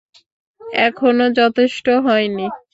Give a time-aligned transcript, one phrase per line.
[0.81, 2.45] এখনো যথেষ্ট হয়নি।